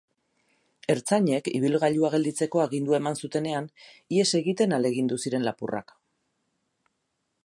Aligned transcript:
Ertzainek 0.93 1.49
ibilgailua 1.59 2.09
gelditzeko 2.15 2.63
agindua 2.65 2.99
eman 3.01 3.19
zutenean, 3.27 3.69
ihes 4.17 4.27
egiten 4.41 4.73
ahalegindu 4.79 5.21
ziren 5.27 5.49
lapurrak. 5.49 5.97